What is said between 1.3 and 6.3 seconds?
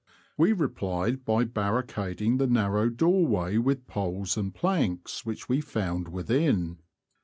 barricading the narrow doorway with poles and planks which we found